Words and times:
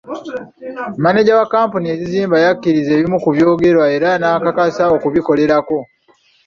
Maneja 1.05 1.33
wa 1.39 1.45
kkampuni 1.47 1.87
ezimba 2.03 2.35
yakkiriza 2.45 2.91
ebimu 2.93 3.17
ku 3.23 3.29
byogerwa 3.35 3.85
era 3.95 4.09
n'akakasa 4.21 4.83
okubikolako. 4.95 5.77